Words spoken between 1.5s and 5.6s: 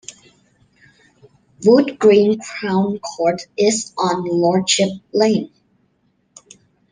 Wood Green Crown Court is on Lordship Lane.